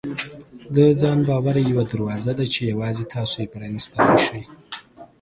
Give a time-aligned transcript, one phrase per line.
[0.75, 4.41] د ځان باور یوه دروازه ده چې یوازې تاسو یې پرانیستلی شئ.